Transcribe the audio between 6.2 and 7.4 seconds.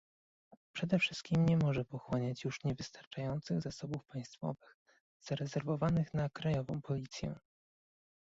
krajową policję